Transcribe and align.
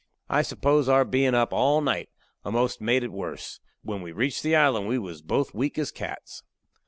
I 0.31 0.41
s'pose 0.41 0.89
our 0.89 1.05
bein' 1.05 1.35
up 1.35 1.53
all 1.53 1.79
night 1.79 2.09
a'most 2.43 2.81
made 2.81 3.03
it 3.03 3.11
worse. 3.11 3.59
When 3.83 4.01
we 4.01 4.11
reached 4.11 4.41
the 4.41 4.55
island 4.55 4.87
we 4.87 4.97
was 4.97 5.21
both 5.21 5.53
weak 5.53 5.77
as 5.77 5.91
cats. 5.91 6.41